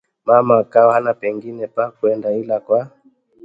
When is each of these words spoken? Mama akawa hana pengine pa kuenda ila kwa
Mama 0.27 0.55
akawa 0.59 0.93
hana 0.93 1.13
pengine 1.13 1.67
pa 1.67 1.85
kuenda 1.91 2.29
ila 2.31 2.59
kwa 2.59 2.79